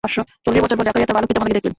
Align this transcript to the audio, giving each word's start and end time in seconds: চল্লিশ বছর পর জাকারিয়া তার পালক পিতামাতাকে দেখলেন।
চল্লিশ 0.45 0.61
বছর 0.63 0.77
পর 0.77 0.85
জাকারিয়া 0.87 1.07
তার 1.07 1.15
পালক 1.17 1.29
পিতামাতাকে 1.29 1.55
দেখলেন। 1.57 1.69